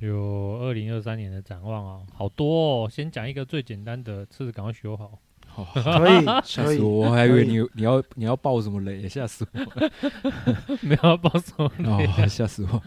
[0.00, 2.90] 有二零二三年的展望啊，好多哦。
[2.90, 5.18] 先讲一个最简单的，车子赶快修好。
[5.54, 7.06] 可以，吓死我！
[7.06, 9.90] 我还以为你你要你要爆什么雷，吓死我！
[10.82, 12.82] 没有爆什么雷，吓死我！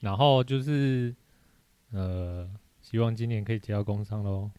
[0.00, 1.14] 然后就是
[1.92, 2.48] 呃，
[2.80, 4.50] 希望今年可以接到工商喽。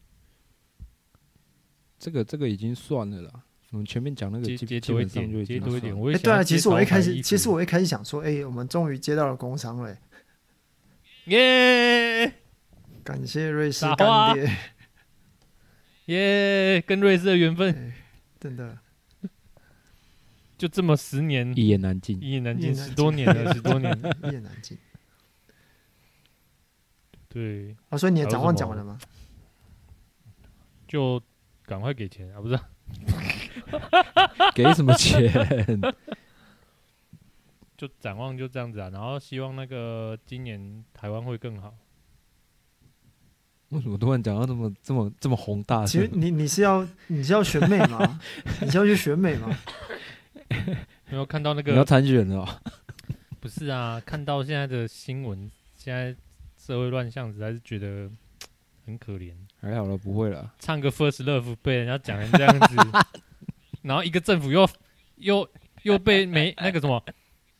[1.98, 3.32] 这个这个已经算了啦。
[3.72, 5.92] 我们前面讲那个接接多一点，接多一点。
[5.94, 9.92] 哎，对啊，其实我一开始，其实我一开始想说，哎，我们终于接到了工商了，
[11.28, 12.32] 耶！
[13.04, 14.50] 感谢瑞士干爹，
[16.06, 16.80] 耶！
[16.86, 17.92] 跟瑞士的缘分，
[18.40, 18.78] 真的
[20.56, 24.76] 就这么十年，一言难尽，一言难尽，十多年了， 十多年，一言难尽。
[27.28, 28.98] 对啊，所以你的展望讲完了吗？
[30.86, 31.22] 就
[31.64, 32.40] 赶快给钱啊！
[32.40, 32.58] 不是。
[34.54, 35.30] 给什么钱？
[37.78, 41.72] 就展望就这样子啊，然后希望那个今年台湾会更好。
[43.68, 45.86] 为什么突然讲到这么这么这么宏大？
[45.86, 48.20] 其实你你是要你是要选美吗？
[48.60, 49.56] 你是要去选美吗？
[51.10, 52.44] 没有看到那个你要参选哦？
[53.38, 56.16] 不是啊，看到现在的新闻，现在
[56.56, 58.10] 社会乱象，实在是觉得
[58.84, 59.32] 很可怜。
[59.60, 60.52] 还好了，不会了。
[60.58, 62.76] 唱个 First Love 被人家讲成这样子。
[63.82, 64.68] 然后一个政府又
[65.16, 65.48] 又
[65.82, 67.02] 又被没那个什么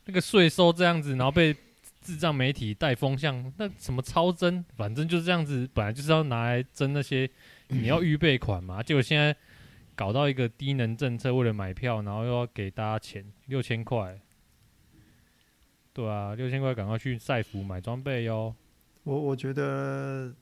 [0.08, 1.54] 那个税收这样子，然后被
[2.00, 7.28] 智障媒体带风向，那什么超征，反正就是这样子，本来就是要拿来征那些
[7.68, 9.36] 你要预备款嘛，结果现在
[9.94, 14.18] 搞到一个低能政策，为了买票，然后又要给大家钱六千块，
[15.92, 18.54] 对啊，六千块赶快去赛福买装备哟。
[19.04, 20.32] 我我觉得。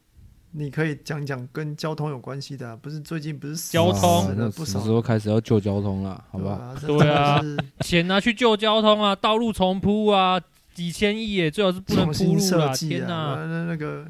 [0.59, 4.25] 你可以讲讲跟交通有关系的，不是最近不是交通。
[4.65, 6.25] 什么时候开始要救交通了？
[6.31, 7.39] 好吧，对啊，
[7.81, 10.41] 钱拿去救交通啊，道路重铺啊，
[10.73, 14.07] 几千亿耶，最好是不能铺路啊，天哪，那那个，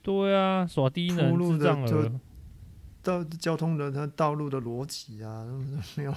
[0.00, 2.08] 对啊，耍低能，铺路的就
[3.02, 5.44] 道交通的它道路的逻辑啊，
[5.96, 6.14] 没有，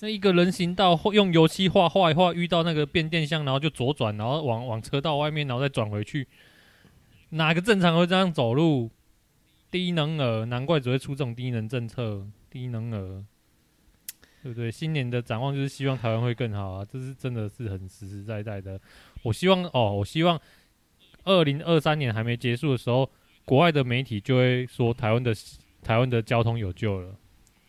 [0.00, 6.26] 那一个人行道用油漆画画一画，遇到那个变电箱，然后就左转，然后往往车道外面，然后再转回去。
[7.34, 8.90] 哪个正常会这样走路？
[9.70, 12.26] 低能儿，难怪只会出这种低能政策。
[12.50, 13.24] 低能儿，
[14.42, 14.70] 对不对？
[14.70, 16.84] 新年的展望就是希望台湾会更好啊！
[16.84, 18.78] 这是真的是很实实在在的。
[19.22, 20.38] 我希望哦，我希望
[21.24, 23.10] 二零二三年还没结束的时候，
[23.46, 25.34] 国外的媒体就会说台湾的
[25.80, 27.16] 台湾的交通有救了，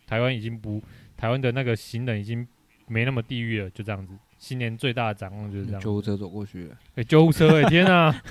[0.06, 0.82] 台湾已经不，
[1.16, 2.46] 台湾的那个行人已经
[2.86, 4.12] 没那么地狱了，就这样子。
[4.36, 5.80] 新年最大的展望就是这样。
[5.80, 8.22] 救护车走过去了，哎、欸，救护车、欸，哎，天啊！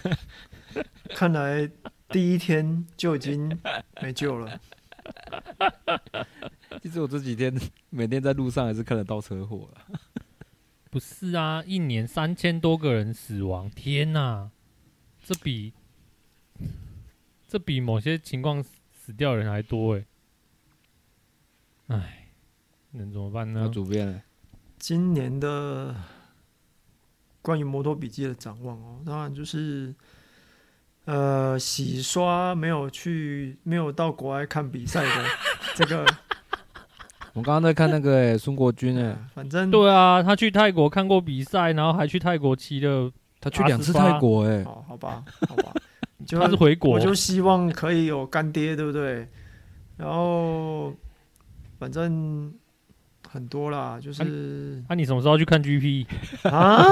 [1.15, 1.69] 看来
[2.09, 3.59] 第一天就已经
[4.01, 4.59] 没救了。
[6.81, 7.53] 其实我这几天
[7.89, 9.99] 每天在路上还是看得到车祸了。
[10.89, 14.51] 不是啊，一年三千多个人死亡，天哪！
[15.23, 15.73] 这比
[17.47, 18.63] 这比某些情况
[18.93, 20.05] 死掉的人还多哎。
[21.87, 22.27] 哎，
[22.91, 23.69] 能怎么办呢？
[23.73, 24.23] 主编，
[24.77, 25.95] 今年的
[27.41, 29.93] 关于摩托笔记的展望哦，当然就是。
[31.05, 35.25] 呃，洗刷没有去，没有到国外看比赛的
[35.75, 36.05] 这个，
[37.33, 45.73] 我刚刚在看那个诶，孙国军诶， 反正对啊，他去泰国看过比赛，然后还去泰国骑了，他去两次泰国诶，好，好吧， 好吧，
[46.25, 49.27] 就他是回国，我就希望可以有干爹，对不对？
[49.97, 50.93] 然后
[51.79, 52.53] 反正。
[53.33, 54.23] 很多啦，就是。
[54.23, 56.05] 那、啊啊、你什么时候去看 GP
[56.43, 56.85] 啊？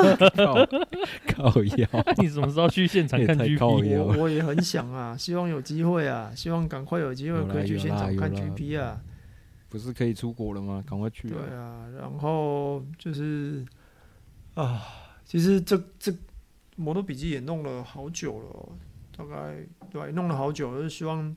[1.28, 1.88] 靠腰。
[2.18, 4.02] 你什么时候去现场看 GP？
[4.02, 9.00] 我我也很想啊，希望有机会啊，希望赶快有机会可以去现场看 GP 啊。
[9.70, 10.84] 不是可以出国了吗？
[10.90, 11.30] 赶快去。
[11.30, 13.64] 对啊，然后就是
[14.56, 14.82] 啊，
[15.24, 16.12] 其实这这
[16.76, 18.70] 摩托笔记也弄了好久了，
[19.16, 19.58] 大概
[19.92, 21.36] 对，弄了好久，就是希望。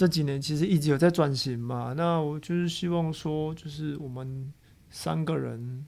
[0.00, 4.50] 这几年其实一直有在转型嘛，那我就是希望说，就是我们
[4.88, 5.86] 三个人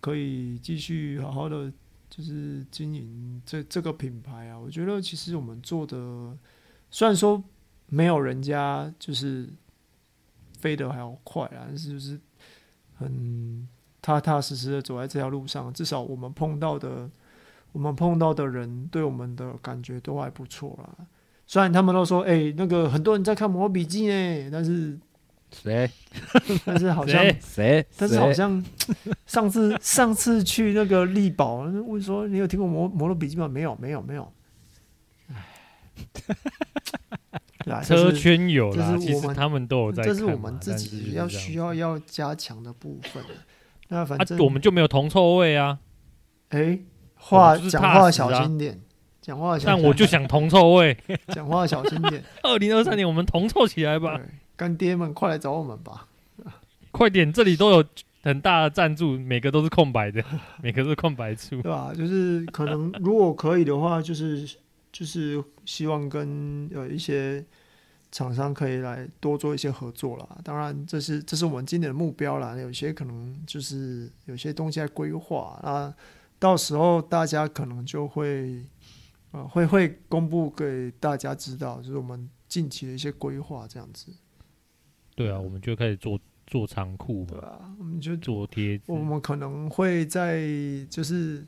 [0.00, 1.72] 可以继续好好的，
[2.08, 4.56] 就是经营这这个品牌啊。
[4.56, 5.96] 我觉得其实我们做的，
[6.88, 7.42] 虽然说
[7.88, 9.48] 没有人家就是
[10.60, 12.20] 飞得还要快啊，但是就是
[12.94, 13.66] 很
[14.00, 17.10] 踏踏实实的走在这条路上，至少我们碰到的，
[17.72, 21.04] 我们碰到的人对我们的感觉都还不错啦。
[21.46, 24.98] 虽然他们都说，哎、欸，那个很多人在看《魔笔记》呢，但是
[25.52, 25.88] 谁？
[26.66, 27.86] 但是好像谁？
[27.96, 28.62] 但是好像
[29.26, 33.46] 上次上次去那个力宝问说，你有听过摩《摩摩托笔记》吗？
[33.46, 34.32] 没有，没有，没有。
[37.66, 40.12] 哎，车圈有啦，其实他们都有在看。
[40.12, 43.22] 这是我们自己要需要要加强的部分。
[43.88, 45.78] 那反正、啊、我们就没有铜臭味啊。
[46.48, 46.84] 哎、欸，
[47.14, 48.80] 话讲话小心点。
[49.26, 50.96] 讲话，但我就想铜臭味。
[51.34, 52.22] 讲话小心点。
[52.44, 54.20] 二零二三年，我们铜臭起来吧！
[54.54, 56.06] 干爹们，快来找我们吧！
[56.92, 57.84] 快点，这里都有
[58.22, 60.22] 很大的赞助，每个都是空白的，
[60.62, 61.92] 每个都是空白处，对吧？
[61.92, 64.48] 就是可能，如果可以的话，就是
[64.92, 67.44] 就是希望跟呃一些
[68.12, 70.38] 厂商可以来多做一些合作啦。
[70.44, 72.56] 当然，这是这是我们今年的目标啦。
[72.56, 75.92] 有些可能就是有些东西在规划啊，
[76.38, 78.62] 到时候大家可能就会。
[79.36, 84.10] 啊，会会公布给大家知道，就是我们近期的一些规划这样子。
[85.14, 88.80] 对啊，我们就开始做做仓库，对啊，我们就做贴。
[88.86, 90.46] 我们可能会在
[90.88, 91.44] 就是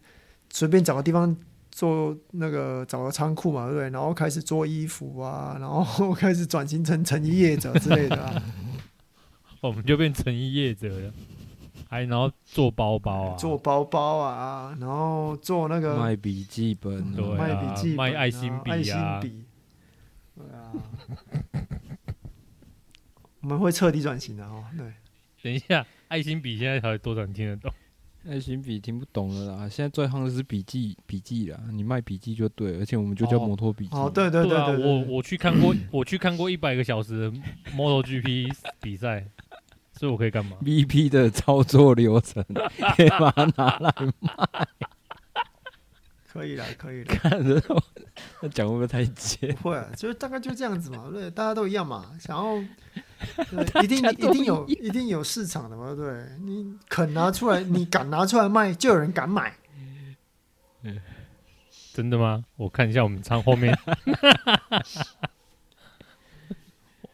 [0.51, 1.35] 随便找个地方
[1.71, 3.91] 做那个找个仓库嘛，对不对？
[3.91, 8.43] 然后开始做衣服啊，然后 开始转型成成衣业者之类的啊。
[9.61, 11.13] 我们就变成衣业者了。
[11.89, 19.45] 还然后做包包啊，做包包啊，然后做那个卖笔记本，对啊，卖笔记本，卖爱心笔啊，爱心笔，
[20.37, 20.73] 对啊，
[23.41, 24.63] 我们会彻底转型的哦。
[24.77, 24.93] 对，
[25.43, 27.73] 等一下，爱心笔现在还有多少人听得懂？
[28.29, 33.97] 爱心笔听不懂了啦，现在最夯的是笔记笔记啦，你卖笔记就对，而且我们就叫摩托笔记。
[33.97, 37.39] 哦，对对对我我去看过，我去看过一百个小时的
[37.75, 39.27] MotoGP 比赛。
[39.99, 42.45] 所以我可以干嘛？VP 的操作流程
[42.97, 44.69] 可以把它拿来卖，
[46.33, 47.15] 可以啦，可以啦。
[47.17, 47.61] 看着
[48.41, 49.53] 那讲会不会太尖？
[49.57, 52.63] 不会啊，就是大概就这样子嘛，对，大家都一样嘛，想要
[53.51, 59.53] 对 一定一定有一定有市场的嘛，对，你肯拿出来， 你敢拿出来卖，就有人敢买。
[60.83, 61.01] 嗯，
[61.93, 62.45] 真的吗？
[62.55, 63.77] 我看一下我们仓后面，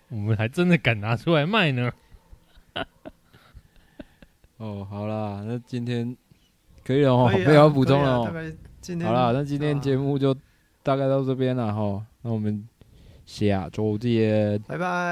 [0.08, 1.90] 我们还真的敢拿出来卖呢。
[4.64, 6.16] 哦，好啦，那今天
[6.82, 8.24] 可以了哦，不要补充了哦。
[9.02, 10.34] 好啦，那今天节目就
[10.82, 12.66] 大概到这边了哈，那我们
[13.26, 14.94] 下周见，拜拜。